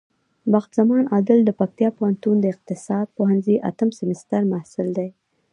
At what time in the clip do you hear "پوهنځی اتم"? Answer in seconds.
3.17-3.89